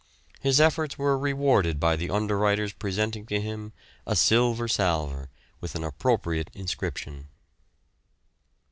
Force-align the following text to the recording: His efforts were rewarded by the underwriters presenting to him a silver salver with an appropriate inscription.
His 0.39 0.59
efforts 0.59 0.97
were 0.97 1.15
rewarded 1.15 1.79
by 1.79 1.95
the 1.95 2.09
underwriters 2.09 2.73
presenting 2.73 3.27
to 3.27 3.39
him 3.39 3.71
a 4.07 4.15
silver 4.15 4.67
salver 4.67 5.29
with 5.59 5.75
an 5.75 5.83
appropriate 5.83 6.49
inscription. 6.55 7.27